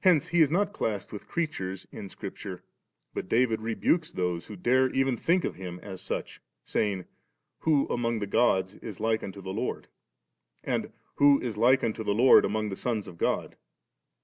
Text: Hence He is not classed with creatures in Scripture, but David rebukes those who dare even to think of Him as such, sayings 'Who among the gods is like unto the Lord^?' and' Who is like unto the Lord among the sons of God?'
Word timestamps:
Hence 0.00 0.30
He 0.30 0.40
is 0.40 0.50
not 0.50 0.72
classed 0.72 1.12
with 1.12 1.28
creatures 1.28 1.86
in 1.92 2.08
Scripture, 2.08 2.64
but 3.14 3.28
David 3.28 3.60
rebukes 3.60 4.10
those 4.10 4.46
who 4.46 4.56
dare 4.56 4.90
even 4.90 5.16
to 5.16 5.22
think 5.22 5.44
of 5.44 5.54
Him 5.54 5.78
as 5.84 6.00
such, 6.02 6.40
sayings 6.64 7.04
'Who 7.60 7.86
among 7.86 8.18
the 8.18 8.26
gods 8.26 8.74
is 8.74 8.98
like 8.98 9.22
unto 9.22 9.40
the 9.40 9.52
Lord^?' 9.52 9.84
and' 10.64 10.92
Who 11.18 11.40
is 11.40 11.56
like 11.56 11.84
unto 11.84 12.02
the 12.02 12.10
Lord 12.10 12.44
among 12.44 12.70
the 12.70 12.74
sons 12.76 13.06
of 13.06 13.18
God?' 13.18 13.54